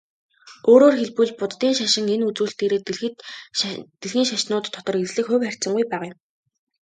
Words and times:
Өөрөөр 0.71 0.95
хэлбэл, 0.99 1.31
буддын 1.39 1.73
шашин 1.79 2.05
энэ 2.15 2.25
үзүүлэлтээрээ 2.29 2.81
дэлхийн 3.99 4.27
шашнууд 4.29 4.65
дотор 4.73 4.95
эзлэх 5.03 5.27
хувь 5.27 5.45
харьцангуй 5.45 5.83
бага 5.91 6.07
юм. 6.11 6.17